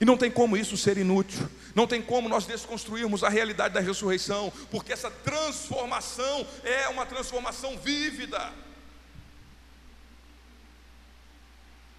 [0.00, 3.80] E não tem como isso ser inútil, não tem como nós desconstruirmos a realidade da
[3.80, 8.50] ressurreição, porque essa transformação é uma transformação vívida.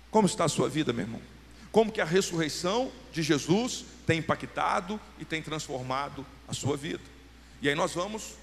[0.09, 1.21] Como está a sua vida, meu irmão?
[1.71, 7.03] Como que a ressurreição de Jesus tem impactado e tem transformado a sua vida?
[7.61, 8.33] E aí nós vamos,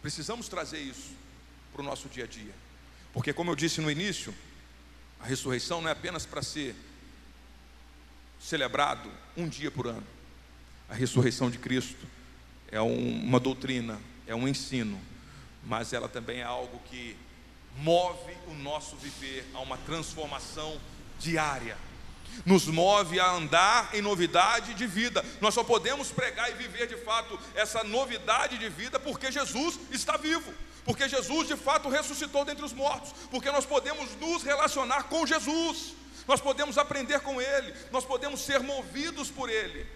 [0.00, 1.10] precisamos trazer isso
[1.72, 2.54] para o nosso dia a dia,
[3.12, 4.32] porque como eu disse no início,
[5.18, 6.76] a ressurreição não é apenas para ser
[8.42, 10.06] celebrado um dia por ano.
[10.88, 12.06] A ressurreição de Cristo
[12.70, 15.00] é uma doutrina, é um ensino,
[15.64, 17.16] mas ela também é algo que
[17.78, 20.78] move o nosso viver a uma transformação
[21.18, 21.78] diária.
[22.44, 25.24] Nos move a andar em novidade de vida.
[25.40, 30.16] Nós só podemos pregar e viver de fato essa novidade de vida porque Jesus está
[30.16, 30.52] vivo
[30.84, 35.94] porque Jesus de fato ressuscitou dentre os mortos, porque nós podemos nos relacionar com Jesus
[36.26, 39.86] nós podemos aprender com Ele, nós podemos ser movidos por Ele.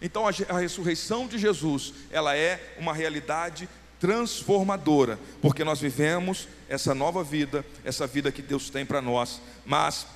[0.00, 3.68] Então a, a ressurreição de Jesus, ela é uma realidade
[4.00, 10.06] transformadora, porque nós vivemos essa nova vida, essa vida que Deus tem para nós, mas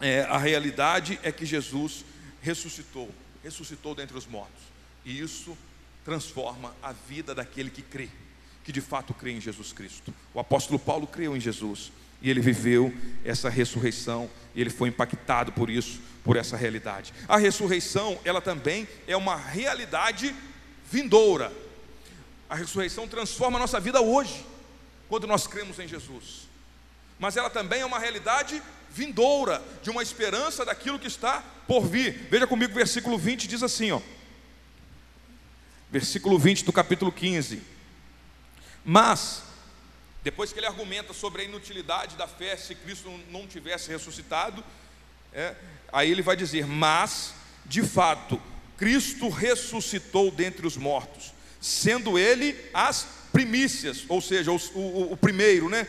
[0.00, 2.04] é, a realidade é que Jesus
[2.42, 3.08] ressuscitou,
[3.42, 4.62] ressuscitou dentre os mortos,
[5.04, 5.56] e isso
[6.04, 8.08] transforma a vida daquele que crê,
[8.64, 10.12] que de fato crê em Jesus Cristo.
[10.34, 12.92] O apóstolo Paulo creu em Jesus, e ele viveu
[13.24, 17.12] essa ressurreição, ele foi impactado por isso, por essa realidade.
[17.28, 20.34] A ressurreição, ela também é uma realidade
[20.90, 21.52] vindoura.
[22.50, 24.44] A ressurreição transforma a nossa vida hoje,
[25.08, 26.48] quando nós cremos em Jesus.
[27.18, 32.26] Mas ela também é uma realidade vindoura, de uma esperança daquilo que está por vir.
[32.30, 34.00] Veja comigo o versículo 20 diz assim, ó.
[35.90, 37.62] Versículo 20 do capítulo 15.
[38.84, 39.42] Mas
[40.22, 44.64] Depois que ele argumenta sobre a inutilidade da fé se Cristo não tivesse ressuscitado,
[45.32, 45.54] é,
[45.92, 48.40] aí ele vai dizer: Mas, de fato,
[48.76, 55.68] Cristo ressuscitou dentre os mortos, sendo ele as primícias, ou seja, o, o, o primeiro,
[55.68, 55.86] né?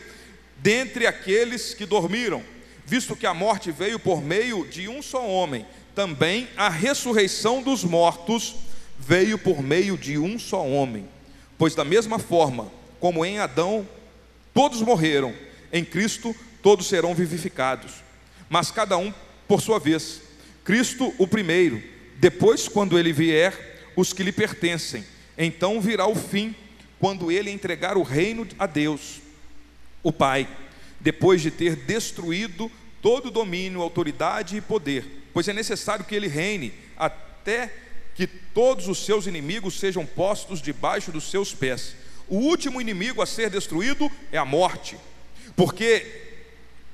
[0.58, 2.44] Dentre aqueles que dormiram,
[2.86, 5.66] visto que a morte veio por meio de um só homem,
[5.96, 8.56] também a ressurreição dos mortos
[8.98, 11.08] veio por meio de um só homem.
[11.58, 13.88] Pois, da mesma forma como em Adão
[14.54, 15.34] todos morreram,
[15.72, 17.94] em Cristo todos serão vivificados,
[18.50, 19.14] mas cada um
[19.48, 20.22] por sua vez.
[20.64, 21.82] Cristo o primeiro,
[22.18, 25.04] depois, quando ele vier, os que lhe pertencem.
[25.38, 26.54] Então virá o fim,
[27.00, 29.22] quando ele entregar o reino a Deus,
[30.04, 30.48] o Pai,
[31.00, 32.70] depois de ter destruído
[33.02, 37.74] todo domínio, autoridade e poder, pois é necessário que ele reine até
[38.14, 41.96] que todos os seus inimigos sejam postos debaixo dos seus pés.
[42.30, 44.96] O último inimigo a ser destruído é a morte,
[45.56, 46.06] porque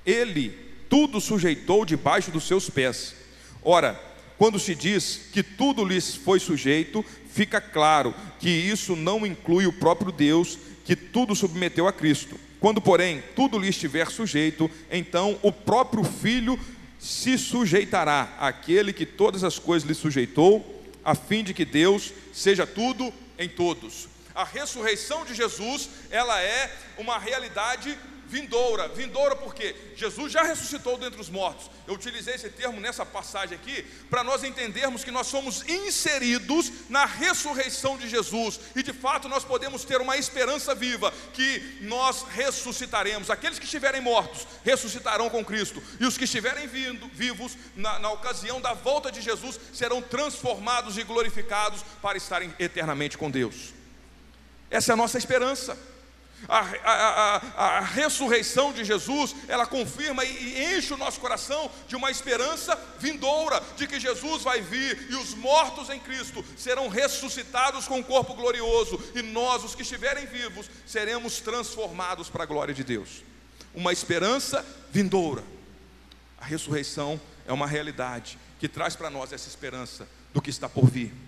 [0.05, 0.57] ele
[0.89, 3.13] tudo sujeitou debaixo dos seus pés.
[3.61, 3.99] Ora,
[4.37, 9.73] quando se diz que tudo lhes foi sujeito, fica claro que isso não inclui o
[9.73, 12.39] próprio Deus, que tudo submeteu a Cristo.
[12.59, 16.59] Quando, porém, tudo lhe estiver sujeito, então o próprio Filho
[16.97, 22.65] se sujeitará àquele que todas as coisas lhe sujeitou a fim de que Deus seja
[22.65, 24.14] tudo em todos.
[24.35, 28.87] A ressurreição de Jesus, ela é uma realidade vindoura.
[28.89, 31.69] Vindoura porque Jesus já ressuscitou dentre os mortos.
[31.87, 37.05] Eu utilizei esse termo nessa passagem aqui para nós entendermos que nós somos inseridos na
[37.05, 43.29] ressurreição de Jesus e de fato nós podemos ter uma esperança viva que nós ressuscitaremos.
[43.29, 48.11] Aqueles que estiverem mortos ressuscitarão com Cristo e os que estiverem vindo, vivos na, na
[48.11, 53.74] ocasião da volta de Jesus serão transformados e glorificados para estarem eternamente com Deus.
[54.69, 55.77] Essa é a nossa esperança.
[56.47, 61.95] A, a, a, a, ressurreição de Jesus, ela confirma e enche o nosso coração de
[61.95, 67.87] uma esperança vindoura, de que Jesus vai vir e os mortos em Cristo serão ressuscitados
[67.87, 72.73] com um corpo glorioso, e nós, os que estiverem vivos, seremos transformados para a glória
[72.73, 73.23] de Deus.
[73.73, 75.43] Uma esperança vindoura.
[76.37, 80.89] A ressurreição é uma realidade que traz para nós essa esperança do que está por
[80.89, 81.24] vir.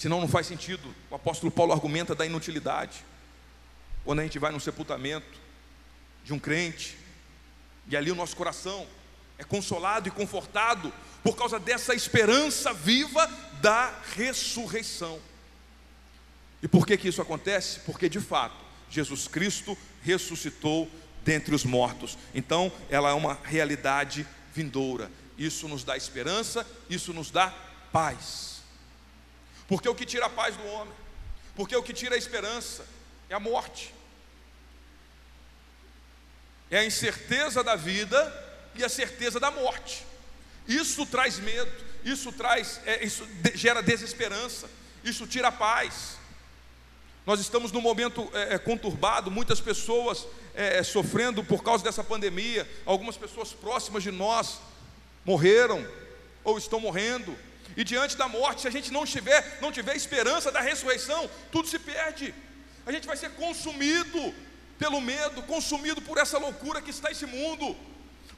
[0.00, 0.94] Senão não faz sentido.
[1.10, 3.04] O apóstolo Paulo argumenta da inutilidade.
[4.02, 5.38] Quando a gente vai no sepultamento
[6.24, 6.96] de um crente,
[7.86, 8.86] e ali o nosso coração
[9.36, 10.90] é consolado e confortado
[11.22, 13.26] por causa dessa esperança viva
[13.60, 15.20] da ressurreição.
[16.62, 17.80] E por que que isso acontece?
[17.80, 18.56] Porque de fato,
[18.88, 20.90] Jesus Cristo ressuscitou
[21.22, 22.16] dentre os mortos.
[22.34, 25.10] Então, ela é uma realidade vindoura.
[25.36, 27.54] Isso nos dá esperança, isso nos dá
[27.92, 28.49] paz.
[29.70, 30.92] Porque o que tira a paz do homem,
[31.54, 32.84] porque o que tira a esperança,
[33.28, 33.94] é a morte.
[36.68, 38.18] É a incerteza da vida
[38.74, 40.04] e a certeza da morte.
[40.66, 41.70] Isso traz medo,
[42.04, 44.68] isso traz, é, isso gera desesperança,
[45.04, 46.16] isso tira a paz.
[47.24, 52.02] Nós estamos num momento é, é, conturbado, muitas pessoas é, é, sofrendo por causa dessa
[52.02, 54.58] pandemia, algumas pessoas próximas de nós
[55.24, 55.86] morreram
[56.42, 57.38] ou estão morrendo.
[57.76, 61.68] E diante da morte, se a gente não tiver, não tiver esperança da ressurreição, tudo
[61.68, 62.34] se perde
[62.86, 64.34] a gente vai ser consumido
[64.78, 67.76] pelo medo, consumido por essa loucura que está esse mundo.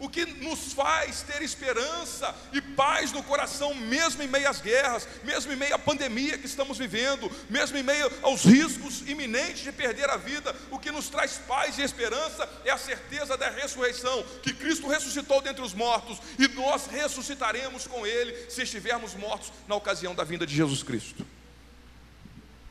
[0.03, 5.07] O que nos faz ter esperança e paz no coração, mesmo em meio às guerras,
[5.23, 9.71] mesmo em meio à pandemia que estamos vivendo, mesmo em meio aos riscos iminentes de
[9.71, 14.25] perder a vida, o que nos traz paz e esperança é a certeza da ressurreição,
[14.43, 19.77] que Cristo ressuscitou dentre os mortos e nós ressuscitaremos com Ele se estivermos mortos na
[19.77, 21.25] ocasião da vinda de Jesus Cristo.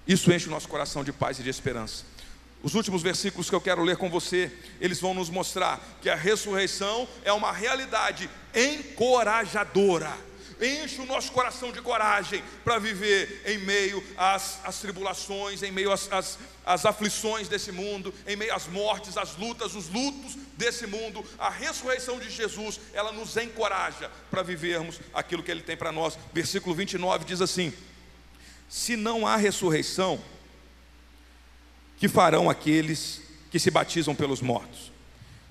[0.06, 2.11] Isso enche o nosso coração de paz e de esperança.
[2.64, 6.16] Os últimos versículos que eu quero ler com você, eles vão nos mostrar que a
[6.16, 10.12] ressurreição é uma realidade encorajadora.
[10.62, 15.92] Enche o nosso coração de coragem para viver em meio às, às tribulações, em meio
[15.92, 20.86] às, às, às aflições desse mundo, em meio às mortes, às lutas, os lutos desse
[20.86, 21.26] mundo.
[21.40, 26.16] A ressurreição de Jesus, ela nos encoraja para vivermos aquilo que Ele tem para nós.
[26.32, 27.74] Versículo 29 diz assim:
[28.70, 30.22] se não há ressurreição,
[32.02, 33.22] que farão aqueles
[33.52, 34.92] que se batizam pelos mortos?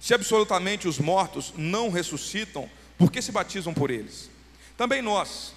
[0.00, 4.28] Se absolutamente os mortos não ressuscitam, por que se batizam por eles?
[4.76, 5.54] Também nós,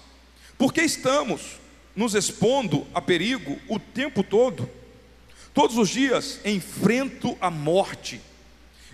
[0.56, 1.58] porque estamos
[1.96, 4.70] nos expondo a perigo o tempo todo?
[5.52, 8.20] Todos os dias enfrento a morte.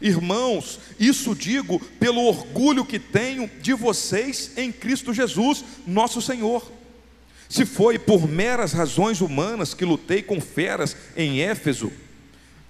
[0.00, 6.66] Irmãos, isso digo pelo orgulho que tenho de vocês em Cristo Jesus, nosso Senhor.
[7.50, 11.92] Se foi por meras razões humanas que lutei com feras em Éfeso,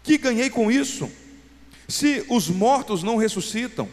[0.02, 1.12] Que ganhei com isso?
[1.86, 3.86] Se os mortos não ressuscitam,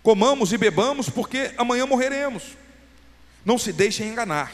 [0.00, 2.56] comamos e bebamos, porque amanhã morreremos.
[3.44, 4.52] Não se deixem enganar,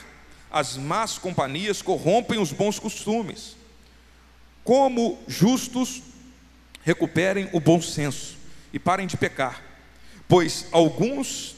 [0.51, 3.55] as más companhias corrompem os bons costumes.
[4.65, 6.03] Como justos,
[6.83, 8.39] recuperem o bom senso
[8.73, 9.63] e parem de pecar,
[10.27, 11.55] pois alguns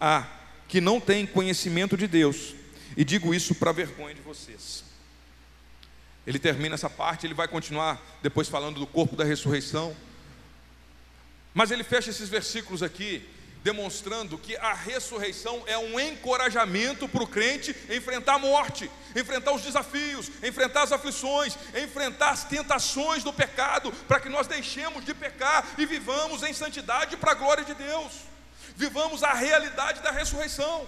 [0.00, 0.26] há
[0.66, 2.54] que não têm conhecimento de Deus,
[2.96, 4.84] e digo isso para vergonha de vocês.
[6.26, 9.94] Ele termina essa parte, ele vai continuar depois falando do corpo da ressurreição.
[11.52, 13.28] Mas ele fecha esses versículos aqui,
[13.62, 19.62] demonstrando que a ressurreição é um encorajamento para o crente enfrentar a morte, enfrentar os
[19.62, 25.66] desafios, enfrentar as aflições, enfrentar as tentações do pecado, para que nós deixemos de pecar
[25.78, 28.12] e vivamos em santidade para a glória de Deus,
[28.76, 30.86] vivamos a realidade da ressurreição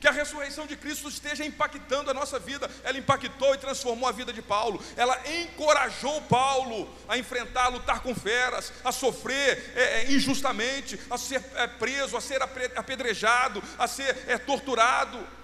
[0.00, 2.70] que a ressurreição de Cristo esteja impactando a nossa vida.
[2.84, 4.82] Ela impactou e transformou a vida de Paulo.
[4.96, 11.18] Ela encorajou Paulo a enfrentar, a lutar com feras, a sofrer é, é, injustamente, a
[11.18, 15.36] ser é, preso, a ser apedrejado, a ser é, torturado.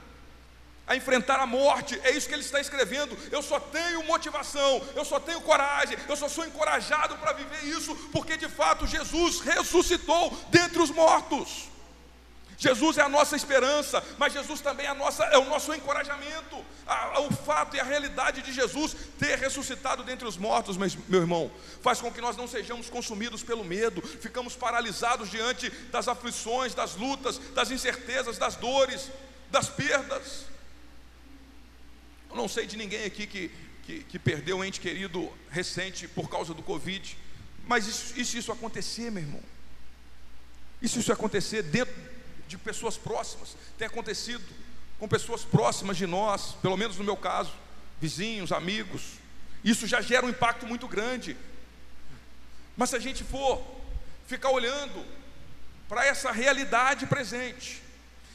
[0.84, 3.16] A enfrentar a morte, é isso que ele está escrevendo.
[3.30, 7.94] Eu só tenho motivação, eu só tenho coragem, eu só sou encorajado para viver isso,
[8.12, 11.71] porque de fato Jesus ressuscitou dentre os mortos.
[12.62, 16.64] Jesus é a nossa esperança, mas Jesus também é, a nossa, é o nosso encorajamento.
[16.86, 20.88] A, a, o fato e a realidade de Jesus ter ressuscitado dentre os mortos, meu,
[21.08, 21.50] meu irmão,
[21.80, 26.94] faz com que nós não sejamos consumidos pelo medo, ficamos paralisados diante das aflições, das
[26.94, 29.10] lutas, das incertezas, das dores,
[29.50, 30.44] das perdas.
[32.30, 33.50] Eu não sei de ninguém aqui que,
[33.82, 37.18] que, que perdeu um ente querido recente por causa do Covid,
[37.66, 39.42] mas isso, isso, isso acontecer, meu irmão.
[40.80, 42.11] Isso, isso acontecer dentro
[42.52, 44.44] de pessoas próximas, tem acontecido
[44.98, 47.52] com pessoas próximas de nós, pelo menos no meu caso,
[48.00, 49.02] vizinhos, amigos.
[49.64, 51.36] Isso já gera um impacto muito grande.
[52.76, 53.62] Mas se a gente for
[54.26, 55.04] ficar olhando
[55.88, 57.82] para essa realidade presente,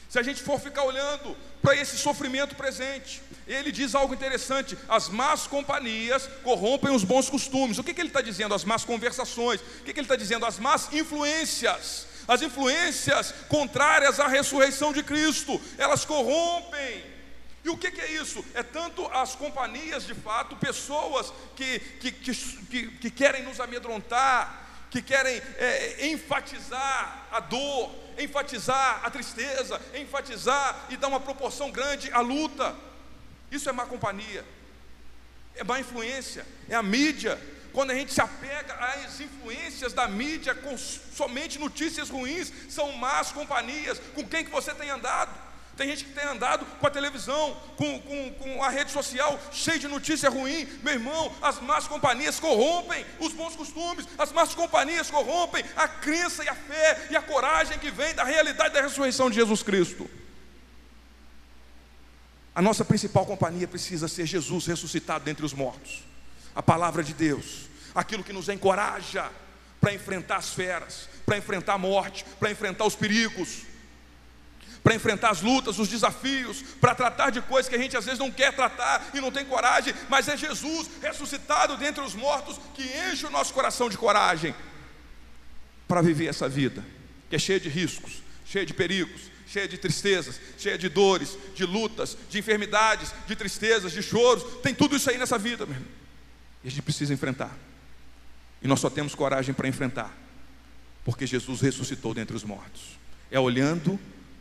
[0.08, 5.08] se a gente for ficar olhando para esse sofrimento presente, ele diz algo interessante: as
[5.08, 7.78] más companhias corrompem os bons costumes.
[7.78, 8.54] O que, que ele está dizendo?
[8.54, 9.60] As más conversações.
[9.60, 10.44] O que, que ele está dizendo?
[10.44, 17.02] As más influências as influências contrárias à ressurreição de Cristo, elas corrompem.
[17.64, 18.44] E o que, é isso?
[18.54, 25.02] É tanto as companhias de fato, pessoas que, que, que, que querem nos amedrontar, que
[25.02, 32.20] querem é, enfatizar a dor, enfatizar a tristeza, enfatizar e dar uma proporção grande à
[32.20, 32.74] luta.
[33.50, 34.44] Isso é má companhia,
[35.54, 37.40] é má influência, é a mídia,
[37.78, 43.30] quando a gente se apega às influências da mídia com somente notícias ruins, são más
[43.30, 44.00] companhias.
[44.16, 45.30] Com quem que você tem andado?
[45.76, 49.78] Tem gente que tem andado com a televisão, com, com, com a rede social, cheia
[49.78, 50.66] de notícia ruim.
[50.82, 56.42] Meu irmão, as más companhias corrompem os bons costumes, as más companhias corrompem a crença
[56.42, 60.10] e a fé e a coragem que vem da realidade da ressurreição de Jesus Cristo.
[62.52, 66.08] A nossa principal companhia precisa ser Jesus ressuscitado dentre os mortos
[66.58, 69.30] a palavra de Deus, aquilo que nos encoraja
[69.80, 73.62] para enfrentar as feras, para enfrentar a morte, para enfrentar os perigos,
[74.82, 78.18] para enfrentar as lutas, os desafios, para tratar de coisas que a gente às vezes
[78.18, 82.82] não quer tratar e não tem coragem, mas é Jesus ressuscitado dentre os mortos que
[83.10, 84.54] enche o nosso coração de coragem
[85.86, 86.84] para viver essa vida,
[87.28, 91.64] que é cheia de riscos, cheia de perigos, cheia de tristezas, cheia de dores, de
[91.64, 95.90] lutas, de enfermidades, de tristezas, de choros, tem tudo isso aí nessa vida, meu irmão.
[96.62, 97.56] E a gente precisa enfrentar.
[98.62, 100.16] E nós só temos coragem para enfrentar,
[101.04, 102.98] porque Jesus ressuscitou dentre os mortos.
[103.30, 103.98] É olhando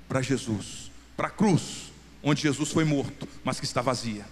[0.07, 1.91] para Jesus, para a cruz,
[2.23, 4.25] onde Jesus foi morto, mas que está vazia.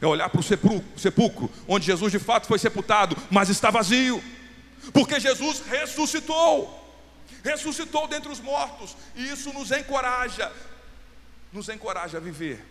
[0.00, 4.22] É olhar para o sepulcro, onde Jesus de fato foi sepultado, mas está vazio,
[4.92, 6.96] porque Jesus ressuscitou,
[7.42, 10.52] ressuscitou dentre os mortos, e isso nos encoraja,
[11.52, 12.64] nos encoraja a viver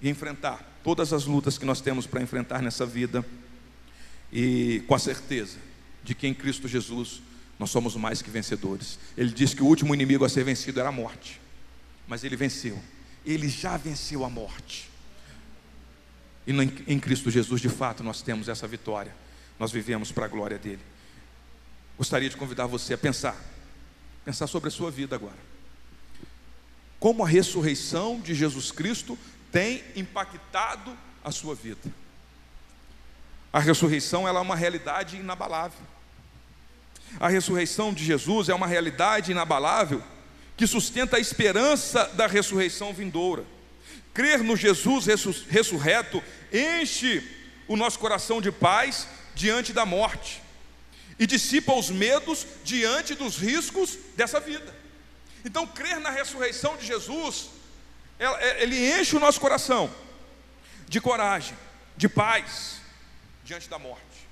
[0.00, 3.24] e enfrentar todas as lutas que nós temos para enfrentar nessa vida
[4.32, 5.67] e com a certeza
[6.02, 7.20] de que em Cristo Jesus
[7.58, 8.98] nós somos mais que vencedores.
[9.16, 11.40] Ele disse que o último inimigo a ser vencido era a morte,
[12.06, 12.78] mas ele venceu,
[13.24, 14.88] ele já venceu a morte.
[16.46, 16.52] E
[16.86, 19.14] em Cristo Jesus, de fato, nós temos essa vitória,
[19.58, 20.80] nós vivemos para a glória dele.
[21.98, 23.36] Gostaria de convidar você a pensar,
[24.24, 25.36] pensar sobre a sua vida agora.
[26.98, 29.18] Como a ressurreição de Jesus Cristo
[29.52, 31.80] tem impactado a sua vida.
[33.52, 35.86] A ressurreição ela é uma realidade inabalável.
[37.18, 40.02] A ressurreição de Jesus é uma realidade inabalável
[40.56, 43.44] que sustenta a esperança da ressurreição vindoura.
[44.12, 45.06] Crer no Jesus
[45.48, 46.22] ressurreto
[46.52, 47.26] enche
[47.66, 50.42] o nosso coração de paz, diante da morte
[51.18, 54.74] e dissipa os medos diante dos riscos dessa vida.
[55.44, 57.50] Então, crer na ressurreição de Jesus,
[58.18, 59.90] é, ele enche o nosso coração
[60.88, 61.56] de coragem,
[61.96, 62.77] de paz
[63.48, 64.28] diante da morte,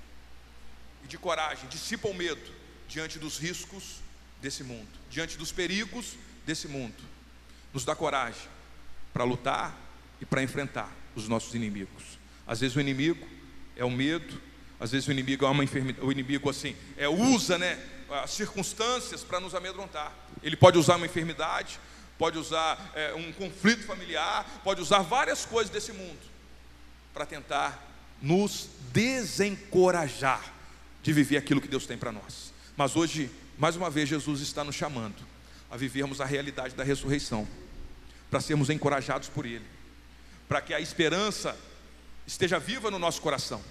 [1.03, 2.53] e de coragem, dissipa o medo
[2.87, 3.95] diante dos riscos
[4.39, 6.13] desse mundo, diante dos perigos
[6.45, 6.93] desse mundo.
[7.73, 8.47] Nos dá coragem
[9.11, 9.75] para lutar
[10.21, 12.19] e para enfrentar os nossos inimigos.
[12.45, 13.27] Às vezes o inimigo
[13.75, 14.39] é o medo,
[14.79, 17.83] às vezes o inimigo é uma enfermidade, o inimigo assim, é, usa né,
[18.21, 20.13] as circunstâncias para nos amedrontar.
[20.43, 21.79] Ele pode usar uma enfermidade,
[22.19, 26.21] pode usar é, um conflito familiar, pode usar várias coisas desse mundo
[27.15, 27.87] para tentar
[28.21, 30.53] nos desencorajar
[31.03, 32.53] de viver aquilo que Deus tem para nós.
[32.75, 35.25] Mas hoje, mais uma vez, Jesus está nos chamando
[35.69, 37.47] a vivermos a realidade da ressurreição,
[38.29, 39.65] para sermos encorajados por Ele,
[40.47, 41.57] para que a esperança
[42.25, 43.61] esteja viva no nosso coração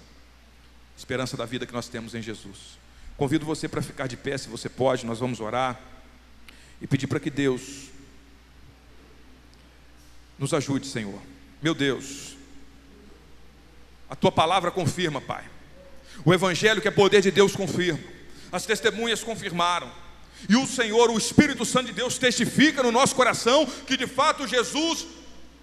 [0.97, 2.79] esperança da vida que nós temos em Jesus.
[3.15, 5.79] Convido você para ficar de pé, se você pode, nós vamos orar
[6.81, 7.89] e pedir para que Deus
[10.37, 11.21] nos ajude, Senhor.
[11.61, 12.35] Meu Deus,
[14.09, 15.43] a tua palavra confirma, Pai.
[16.23, 17.99] O Evangelho, que é poder de Deus, confirma.
[18.51, 19.91] As testemunhas confirmaram.
[20.47, 24.47] E o Senhor, o Espírito Santo de Deus, testifica no nosso coração que de fato
[24.47, 25.07] Jesus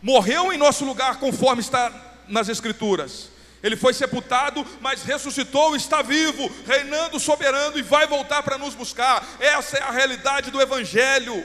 [0.03, 3.31] morreu em nosso lugar, conforme está nas Escrituras.
[3.63, 9.27] Ele foi sepultado, mas ressuscitou, está vivo, reinando soberano e vai voltar para nos buscar.
[9.41, 11.43] Essa é a realidade do Evangelho,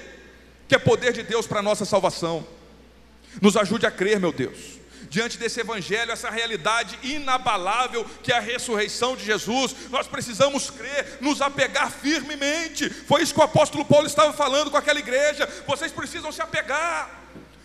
[0.67, 2.45] que é poder de Deus para a nossa salvação.
[3.41, 4.78] Nos ajude a crer, meu Deus
[5.09, 11.17] diante desse evangelho, essa realidade inabalável que é a ressurreição de Jesus, nós precisamos crer,
[11.19, 12.89] nos apegar firmemente.
[12.89, 15.49] Foi isso que o apóstolo Paulo estava falando com aquela igreja.
[15.67, 17.09] Vocês precisam se apegar.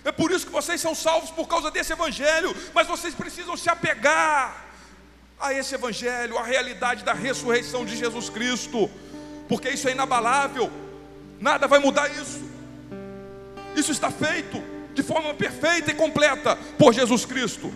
[0.04, 3.70] É por isso que vocês são salvos por causa desse evangelho, mas vocês precisam se
[3.70, 4.64] apegar
[5.40, 8.90] a esse evangelho, a realidade da ressurreição de Jesus Cristo,
[9.48, 10.70] porque isso é inabalável.
[11.40, 12.42] Nada vai mudar isso.
[13.76, 17.72] Isso está feito de forma perfeita e completa por Jesus Cristo,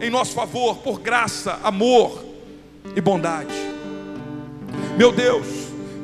[0.00, 2.24] em nosso favor, por graça, amor
[2.96, 3.54] e bondade.
[4.96, 5.46] Meu Deus,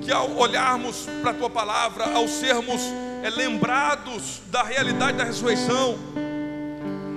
[0.02, 2.80] que ao olharmos para a tua palavra, ao sermos
[3.22, 5.96] é, lembrados da realidade da ressurreição,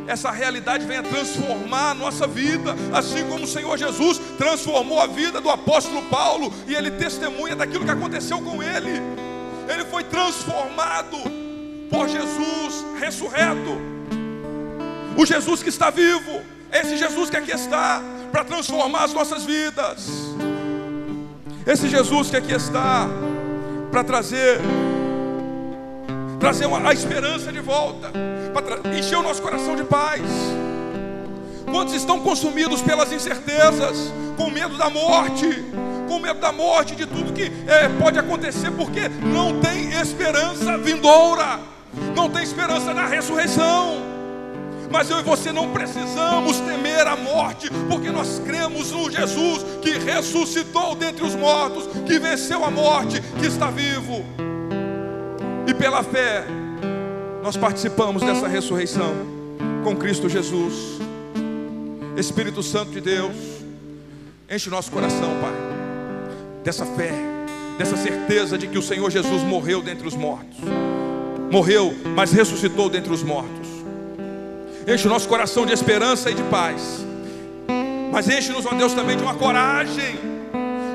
[0.08, 5.40] essa realidade venha transformar a nossa vida, assim como o Senhor Jesus transformou a vida
[5.40, 9.02] do apóstolo Paulo, e ele testemunha daquilo que aconteceu com ele.
[9.70, 11.18] Ele foi transformado
[11.94, 13.78] por Jesus ressurreto.
[15.16, 16.42] O Jesus que está vivo,
[16.72, 20.10] esse Jesus que aqui está para transformar as nossas vidas.
[21.68, 23.08] Esse Jesus que aqui está
[23.92, 24.60] para trazer
[26.40, 28.12] trazer uma, a esperança de volta,
[28.54, 30.24] para encher o nosso coração de paz.
[31.72, 35.48] Quantos estão consumidos pelas incertezas, com medo da morte,
[36.08, 41.73] com medo da morte, de tudo que é, pode acontecer, porque não tem esperança vindoura
[42.16, 44.14] não tem esperança na ressurreição.
[44.92, 49.98] Mas eu e você não precisamos temer a morte, porque nós cremos no Jesus que
[49.98, 54.24] ressuscitou dentre os mortos, que venceu a morte, que está vivo.
[55.68, 56.46] E pela fé,
[57.42, 59.16] nós participamos dessa ressurreição
[59.84, 61.00] com Cristo Jesus.
[62.16, 63.36] Espírito Santo de Deus,
[64.48, 65.54] enche o nosso coração, Pai,
[66.64, 67.12] dessa fé,
[67.80, 70.60] dessa certeza de que o Senhor Jesus morreu dentre os mortos
[71.54, 73.68] morreu, mas ressuscitou dentre os mortos.
[74.88, 77.06] Enche o nosso coração de esperança e de paz.
[78.12, 80.20] Mas enche-nos, ó Deus, também de uma coragem,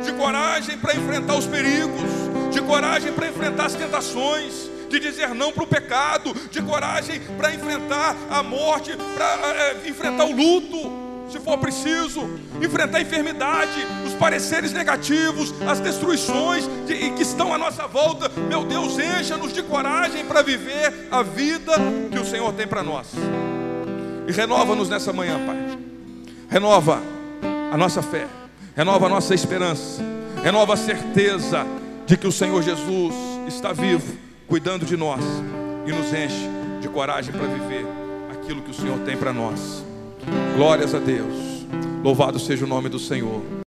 [0.04, 2.10] de coragem para enfrentar os perigos,
[2.50, 7.54] de coragem para enfrentar as tentações, de dizer não para o pecado, de coragem para
[7.54, 12.22] enfrentar a morte, para é, enfrentar o luto se for preciso,
[12.62, 18.30] enfrentar a enfermidade, os pareceres negativos, as destruições de, que estão à nossa volta.
[18.48, 21.72] Meu Deus, encha-nos de coragem para viver a vida
[22.10, 23.08] que o Senhor tem para nós.
[24.26, 25.78] E renova-nos nessa manhã, Pai.
[26.48, 27.02] Renova
[27.70, 28.26] a nossa fé,
[28.74, 30.02] renova a nossa esperança,
[30.42, 31.66] renova a certeza
[32.06, 33.14] de que o Senhor Jesus
[33.46, 34.16] está vivo,
[34.46, 35.20] cuidando de nós
[35.86, 36.48] e nos enche
[36.80, 37.86] de coragem para viver
[38.32, 39.87] aquilo que o Senhor tem para nós.
[40.56, 41.66] Glórias a Deus.
[42.02, 43.42] Louvado seja o nome do Senhor.